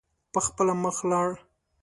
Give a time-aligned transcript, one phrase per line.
[0.33, 1.29] په خپله مخ لاړ.